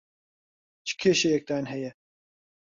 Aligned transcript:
چ 0.87 0.89
کێشەیەکتان 1.01 1.65
هەیە؟ 1.71 1.91